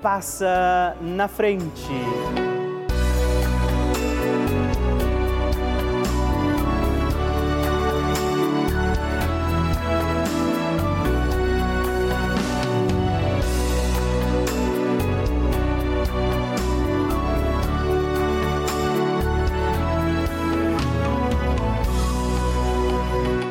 [0.00, 1.92] passa na frente.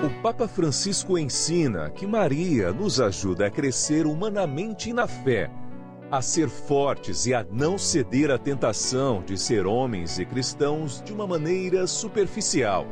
[0.03, 5.49] O Papa Francisco ensina que Maria nos ajuda a crescer humanamente na fé
[6.11, 11.11] a ser fortes e a não ceder à tentação de ser homens e cristãos de
[11.11, 12.85] uma maneira superficial,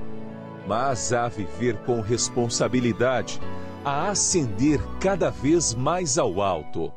[0.67, 3.39] mas a viver com responsabilidade,
[3.85, 6.91] a ascender cada vez mais ao alto.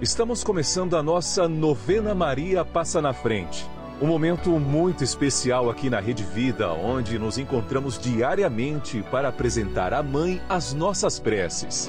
[0.00, 3.64] Estamos começando a nossa novena Maria Passa na Frente.
[4.02, 10.02] Um momento muito especial aqui na Rede Vida, onde nos encontramos diariamente para apresentar à
[10.02, 11.88] Mãe as nossas preces.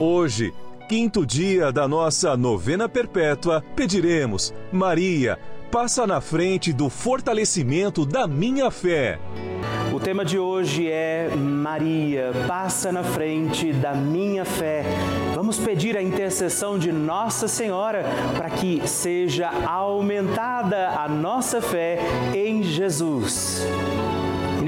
[0.00, 0.54] Hoje,
[0.88, 5.38] quinto dia da nossa novena perpétua, pediremos: Maria,
[5.70, 9.18] passa na frente do fortalecimento da minha fé.
[9.92, 14.84] O tema de hoje é Maria, passa na frente da minha fé.
[15.34, 18.02] Vamos pedir a intercessão de Nossa Senhora
[18.38, 21.98] para que seja aumentada a nossa fé
[22.34, 23.66] em Jesus.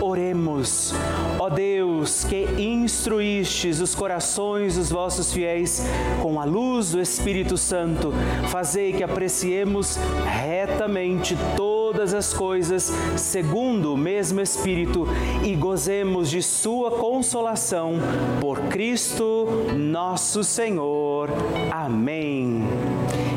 [0.00, 0.94] Oremos.
[1.38, 5.82] Ó Deus, que instruístes os corações dos vossos fiéis
[6.22, 8.12] com a luz do Espírito Santo,
[8.48, 15.06] fazei que apreciemos retamente todas as coisas segundo o mesmo Espírito
[15.44, 17.94] e gozemos de sua consolação
[18.40, 19.46] por Cristo
[19.76, 21.30] nosso Senhor.
[21.70, 22.62] Amém.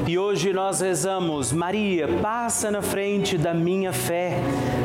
[0.08, 4.38] E hoje nós rezamos, Maria, passa na frente da minha fé.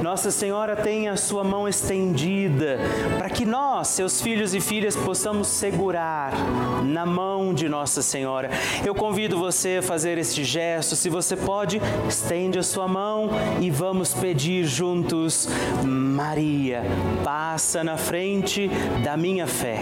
[0.06, 2.78] Nossa Senhora tem a sua mão estendida
[3.18, 6.32] para que nós, seus filhos e filhas, possamos segurar
[6.84, 8.48] na mão de Nossa Senhora.
[8.84, 10.94] Eu convido você a fazer este gesto.
[10.94, 13.30] Se você pode, estende a sua mão
[13.60, 15.48] e vamos pedir juntos,
[15.84, 16.84] Maria,
[17.24, 18.70] passa na frente
[19.02, 19.80] da minha fé.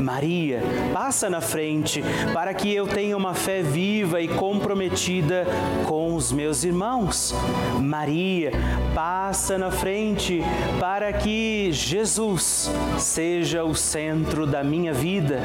[0.00, 0.60] Maria,
[0.92, 2.02] passa na frente
[2.34, 5.46] para que eu tenha uma fé viva e comprometida
[5.86, 7.32] com os meus irmãos.
[7.80, 8.50] Maria,
[8.92, 10.42] passa na frente
[10.80, 15.40] para que Jesus seja o centro da minha vida.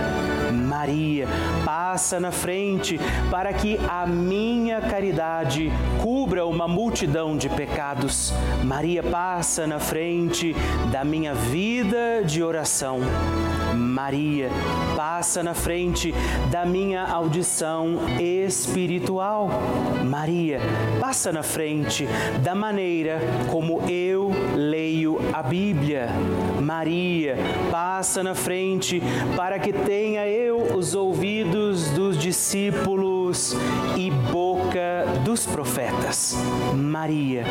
[0.54, 1.28] Maria,
[1.66, 8.34] passa na frente para que a minha caridade cubra uma multidão de pecados.
[8.64, 10.56] Maria, passa na frente
[10.92, 13.00] da minha vida de oração.
[13.78, 14.50] Maria,
[14.96, 16.14] passa na frente
[16.52, 19.50] da minha audição espiritual.
[20.04, 20.60] Maria,
[21.00, 22.08] passa na frente
[22.44, 23.20] da maneira
[23.52, 26.10] como eu leio a Bíblia.
[26.68, 27.38] Maria,
[27.72, 29.02] passa na frente
[29.38, 33.56] para que tenha eu os ouvidos dos discípulos
[33.96, 36.36] e boca dos profetas.
[36.76, 37.46] Maria,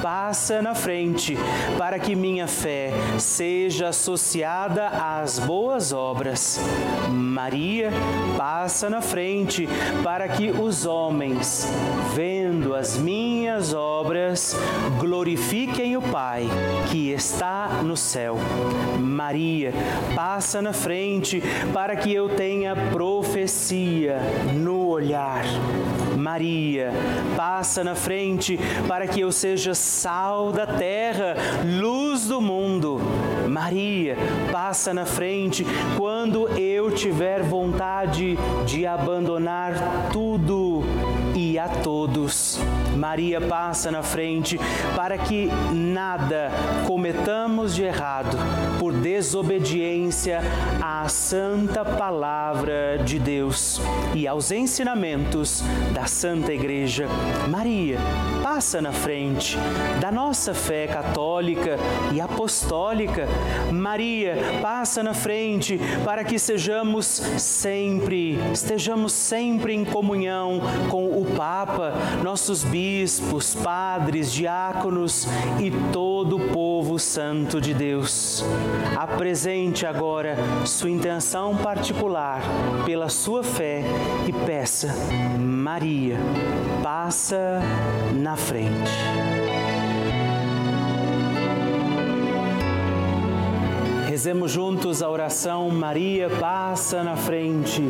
[0.00, 1.36] passa na frente
[1.76, 6.60] para que minha fé seja associada às boas obras.
[7.08, 7.90] Maria,
[8.36, 9.68] passa na frente
[10.04, 11.66] para que os homens,
[12.14, 14.56] vendo as minhas obras,
[15.00, 16.48] glorifiquem o Pai
[16.90, 18.36] que está no céu.
[18.98, 19.72] Maria,
[20.14, 21.42] passa na frente
[21.72, 24.18] para que eu tenha profecia
[24.54, 25.44] no olhar.
[26.16, 26.90] Maria,
[27.36, 31.34] passa na frente para que eu seja sal da terra,
[31.64, 33.00] luz do mundo.
[33.48, 34.16] Maria,
[34.52, 35.66] passa na frente
[35.96, 38.36] quando eu tiver vontade
[38.66, 40.82] de abandonar tudo
[41.34, 42.58] e a todos.
[43.00, 44.60] Maria passa na frente
[44.94, 46.50] para que nada
[46.86, 48.36] cometamos de errado
[48.78, 50.42] por desobediência
[50.82, 53.80] à santa palavra de Deus
[54.14, 55.64] e aos ensinamentos
[55.94, 57.06] da Santa Igreja.
[57.48, 57.96] Maria
[58.42, 59.56] passa na frente
[59.98, 61.78] da nossa fé católica
[62.12, 63.26] e apostólica.
[63.72, 67.06] Maria passa na frente para que sejamos
[67.38, 70.60] sempre, estejamos sempre em comunhão
[70.90, 72.89] com o Papa, nossos bispos,
[73.62, 75.26] padres, diáconos
[75.60, 78.44] e todo o povo santo de Deus.
[78.96, 82.42] Apresente agora sua intenção particular
[82.84, 83.82] pela sua fé
[84.26, 84.94] e peça,
[85.38, 86.18] Maria,
[86.82, 87.60] passa
[88.14, 88.90] na frente.
[94.08, 97.82] Rezemos juntos a oração Maria passa na frente.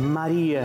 [0.00, 0.64] Maria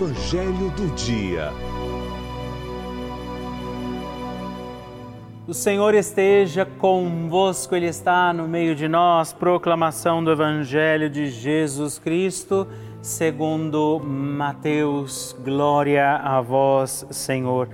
[0.00, 1.50] Evangelho do Dia.
[5.44, 9.32] O Senhor esteja convosco, Ele está no meio de nós.
[9.32, 12.68] Proclamação do Evangelho de Jesus Cristo,
[13.02, 15.36] segundo Mateus.
[15.44, 17.68] Glória a vós, Senhor.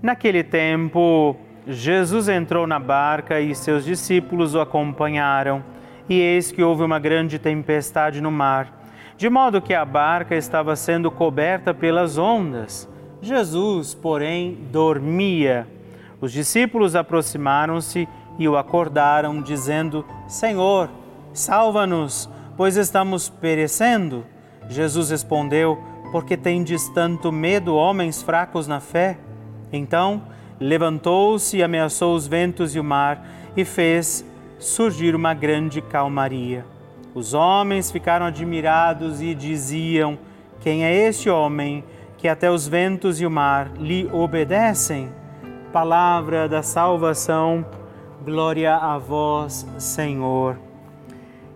[0.00, 1.34] Naquele tempo,
[1.66, 5.64] Jesus entrou na barca e seus discípulos o acompanharam.
[6.08, 8.85] E eis que houve uma grande tempestade no mar
[9.16, 12.88] de modo que a barca estava sendo coberta pelas ondas.
[13.22, 15.66] Jesus, porém, dormia.
[16.20, 18.06] Os discípulos aproximaram-se
[18.38, 20.90] e o acordaram, dizendo: Senhor,
[21.32, 24.24] salva-nos, pois estamos perecendo.
[24.68, 25.78] Jesus respondeu:
[26.12, 29.18] Porque tendes tanto medo, homens fracos na fé?
[29.72, 30.22] Então
[30.58, 34.24] levantou-se e ameaçou os ventos e o mar e fez
[34.58, 36.64] surgir uma grande calmaria.
[37.16, 40.18] Os homens ficaram admirados e diziam:
[40.60, 41.82] Quem é este homem
[42.18, 45.08] que até os ventos e o mar lhe obedecem?
[45.72, 47.64] Palavra da salvação,
[48.22, 50.58] glória a vós, Senhor.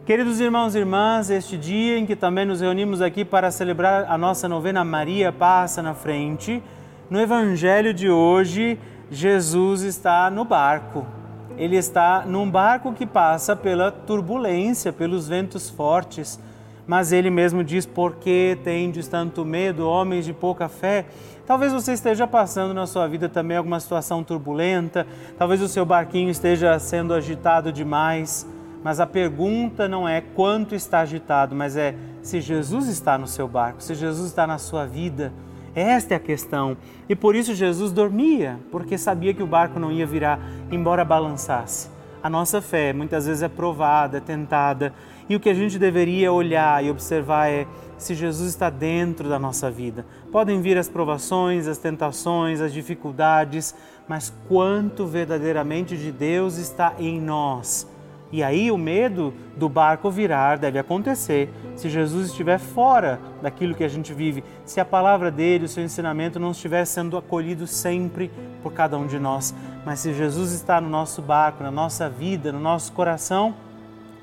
[0.07, 4.17] Queridos irmãos e irmãs, este dia em que também nos reunimos aqui para celebrar a
[4.17, 6.63] nossa novena Maria Passa na Frente,
[7.11, 8.79] no Evangelho de hoje,
[9.11, 11.20] Jesus está no barco
[11.61, 16.41] ele está num barco que passa pela turbulência, pelos ventos fortes.
[16.87, 21.05] Mas ele mesmo diz: Por que tendes tanto medo, homens de pouca fé?
[21.47, 26.31] Talvez você esteja passando na sua vida também alguma situação turbulenta, talvez o seu barquinho
[26.31, 28.47] esteja sendo agitado demais.
[28.83, 33.47] Mas a pergunta não é quanto está agitado, mas é se Jesus está no seu
[33.47, 35.31] barco, se Jesus está na sua vida.
[35.75, 36.77] Esta é a questão.
[37.09, 41.89] E por isso Jesus dormia, porque sabia que o barco não ia virar, embora balançasse.
[42.23, 44.93] A nossa fé muitas vezes é provada, é tentada,
[45.29, 47.65] E o que a gente deveria olhar e observar é
[47.97, 50.05] se Jesus está dentro da nossa vida.
[50.33, 53.73] Podem vir as provações, as tentações, as dificuldades,
[54.09, 57.87] mas quanto verdadeiramente de Deus está em nós.
[58.33, 63.83] E aí o medo do barco virar deve acontecer se Jesus estiver fora daquilo que
[63.83, 68.31] a gente vive, se a palavra dele, o seu ensinamento não estiver sendo acolhido sempre
[68.63, 69.55] por cada um de nós.
[69.85, 73.55] Mas se Jesus está no nosso barco, na nossa vida, no nosso coração,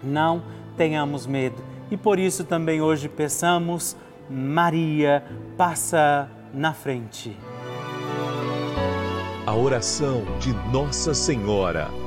[0.02, 0.42] não
[0.78, 3.96] tenhamos medo e por isso também hoje peçamos,
[4.30, 5.24] Maria,
[5.58, 7.38] passa na frente.
[9.46, 12.07] A oração de Nossa Senhora.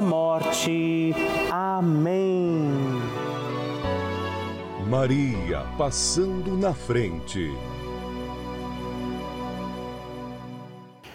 [0.00, 1.14] morte morte.
[1.50, 2.70] Amém.
[4.88, 7.52] Maria passando na frente.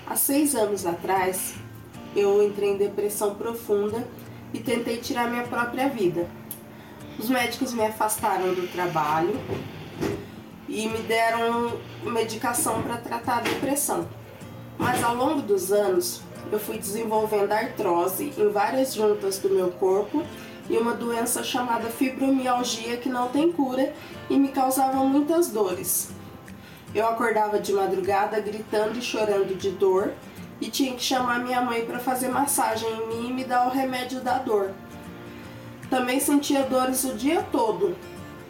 [0.06, 1.56] Há seis anos atrás,
[2.16, 4.08] eu entrei em depressão profunda
[4.54, 6.28] e tentei tirar minha própria vida.
[7.18, 9.40] Os médicos me afastaram do trabalho
[10.68, 14.08] e me deram medicação para tratar a depressão.
[14.78, 16.22] Mas ao longo dos anos,
[16.52, 20.24] eu fui desenvolvendo artrose em várias juntas do meu corpo
[20.70, 23.94] e uma doença chamada fibromialgia que não tem cura
[24.30, 26.10] e me causava muitas dores.
[26.94, 30.14] Eu acordava de madrugada gritando e chorando de dor
[30.62, 33.72] e tinha que chamar minha mãe para fazer massagem em mim e me dar o
[33.72, 34.72] remédio da dor.
[35.90, 37.96] Também sentia dores o dia todo,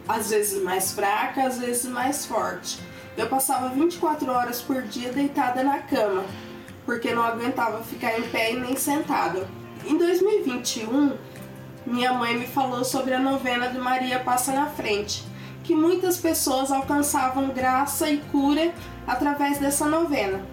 [0.08, 2.80] às vezes mais fraca, às vezes mais forte.
[3.18, 6.24] Eu passava 24 horas por dia deitada na cama,
[6.86, 9.48] porque não aguentava ficar em pé e nem sentada.
[9.86, 11.18] Em 2021,
[11.86, 15.24] minha mãe me falou sobre a novena de Maria Passa na Frente,
[15.64, 18.74] que muitas pessoas alcançavam graça e cura
[19.06, 20.46] através dessa novena.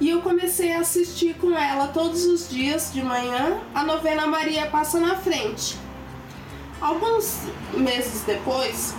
[0.00, 4.66] E eu comecei a assistir com ela todos os dias de manhã a novena Maria
[4.66, 5.76] Passa na Frente.
[6.80, 7.42] Alguns
[7.74, 8.94] meses depois,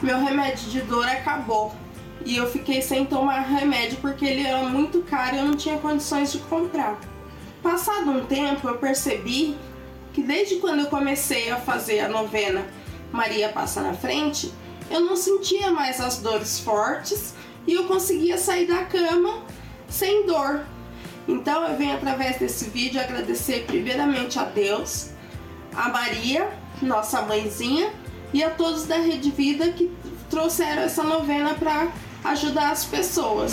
[0.00, 1.74] meu remédio de dor acabou
[2.24, 5.78] e eu fiquei sem tomar remédio porque ele era muito caro e eu não tinha
[5.78, 6.98] condições de comprar.
[7.62, 9.56] Passado um tempo, eu percebi
[10.12, 12.66] que desde quando eu comecei a fazer a novena
[13.12, 14.52] Maria Passa na Frente,
[14.90, 17.34] eu não sentia mais as dores fortes
[17.66, 19.42] e eu conseguia sair da cama
[19.88, 20.64] sem dor.
[21.28, 25.10] Então eu venho através desse vídeo agradecer primeiramente a Deus
[25.74, 26.50] a Maria,
[26.82, 27.92] nossa mãezinha,
[28.32, 29.90] e a todos da Rede Vida que
[30.28, 31.92] trouxeram essa novena para
[32.24, 33.52] ajudar as pessoas.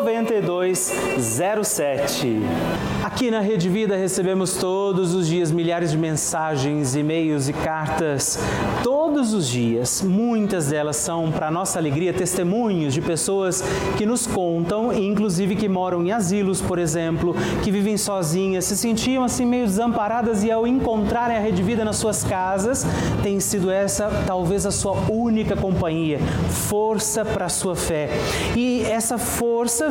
[0.03, 2.41] 9207.
[3.03, 8.39] Aqui na Rede Vida recebemos todos os dias milhares de mensagens, e-mails e cartas.
[8.83, 13.63] Todos os dias, muitas delas são, para nossa alegria, testemunhos de pessoas
[13.97, 19.23] que nos contam, inclusive que moram em asilos, por exemplo, que vivem sozinhas, se sentiam
[19.23, 22.85] assim meio desamparadas e ao encontrarem a Rede Vida nas suas casas,
[23.21, 26.17] tem sido essa talvez a sua única companhia,
[26.49, 28.09] força para a sua fé.
[28.55, 29.90] E essa força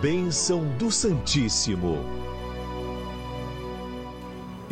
[0.00, 2.22] Bênção do Santíssimo.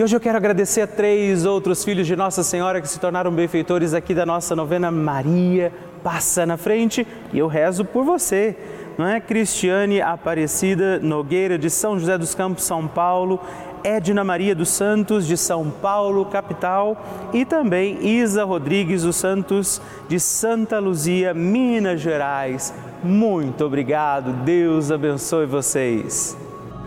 [0.01, 3.31] E hoje eu quero agradecer a três outros filhos de Nossa Senhora que se tornaram
[3.31, 5.71] benfeitores aqui da nossa novena Maria
[6.03, 8.57] Passa na Frente e eu rezo por você
[9.01, 9.19] não é?
[9.19, 13.41] Cristiane Aparecida Nogueira, de São José dos Campos, São Paulo,
[13.83, 20.21] Edna Maria dos Santos, de São Paulo, capital, e também Isa Rodrigues dos Santos, de
[20.21, 22.75] Santa Luzia, Minas Gerais.
[23.03, 26.37] Muito obrigado, Deus abençoe vocês.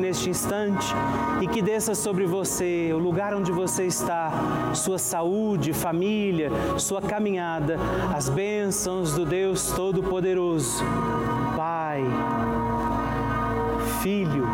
[0.00, 0.86] neste instante
[1.40, 4.32] e que desça sobre você, o lugar onde você está,
[4.74, 7.78] sua saúde, família, sua caminhada,
[8.14, 10.82] as bênçãos do Deus Todo-Poderoso.
[11.56, 12.02] Pai,
[14.02, 14.48] Filho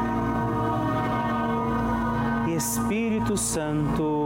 [2.49, 4.26] e Espírito Santo.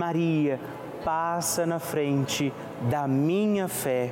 [0.01, 0.59] Maria,
[1.05, 2.51] passa na frente
[2.89, 4.11] da minha fé.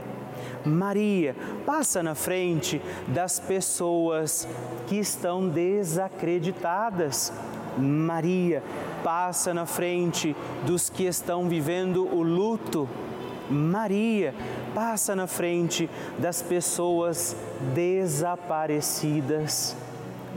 [0.64, 4.48] Maria, passa na frente das pessoas
[4.86, 7.34] que estão desacreditadas.
[7.76, 8.62] Maria,
[9.04, 12.88] passa na frente dos que estão vivendo o luto.
[13.50, 14.36] Maria,
[14.76, 17.36] passa na frente das pessoas
[17.74, 19.76] desaparecidas.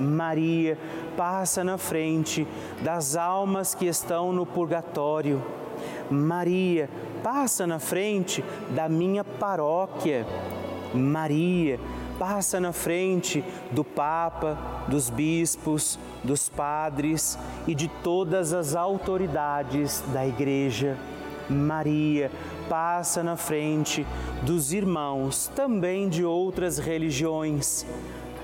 [0.03, 0.77] Maria,
[1.17, 2.47] passa na frente
[2.83, 5.43] das almas que estão no purgatório.
[6.11, 6.91] Maria,
[7.23, 10.27] passa na frente da minha paróquia.
[10.93, 11.79] Maria,
[12.19, 20.27] passa na frente do Papa, dos bispos, dos padres e de todas as autoridades da
[20.27, 20.99] Igreja.
[21.49, 22.31] Maria,
[22.69, 24.07] passa na frente
[24.43, 27.85] dos irmãos também de outras religiões.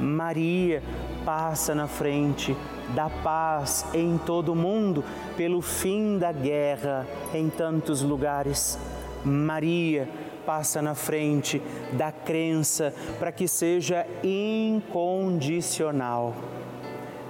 [0.01, 0.83] Maria,
[1.25, 2.57] passa na frente
[2.95, 5.05] da paz em todo o mundo,
[5.37, 8.79] pelo fim da guerra em tantos lugares.
[9.25, 10.09] Maria
[10.47, 11.61] passa na frente
[11.93, 16.35] da crença para que seja incondicional.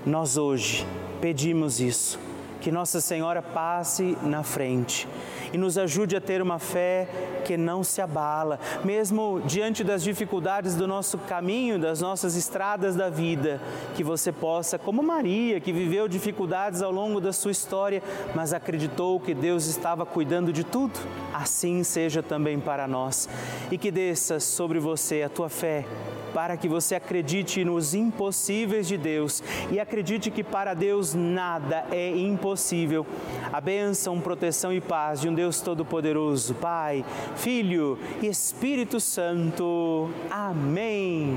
[0.07, 0.87] Nós hoje
[1.21, 2.21] pedimos isso,
[2.61, 5.09] que Nossa Senhora passe na frente
[5.53, 7.09] e nos ajude a ter uma fé
[7.45, 13.09] que não se abala, mesmo diante das dificuldades do nosso caminho, das nossas estradas da
[13.09, 13.61] vida,
[13.95, 18.03] que você possa, como Maria, que viveu dificuldades ao longo da sua história,
[18.35, 20.99] mas acreditou que Deus estava cuidando de tudo,
[21.33, 23.29] assim seja também para nós.
[23.71, 25.87] E que desça sobre você a tua fé
[26.35, 32.11] para que você acredite nos impossíveis de Deus e acredite que para Deus nada é
[32.11, 32.48] impossível.
[33.53, 37.05] A bênção, proteção e paz de um Deus Todo-Poderoso, Pai,
[37.37, 40.11] Filho e Espírito Santo.
[40.31, 41.37] Amém.